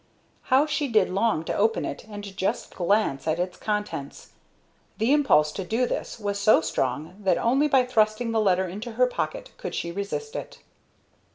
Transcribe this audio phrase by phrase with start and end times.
[0.45, 4.29] How she did long to open it and just glance at its contents!
[4.97, 8.93] The impulse to do this was so strong that only by thrusting the letter into
[8.93, 10.57] her pocket could she resist it.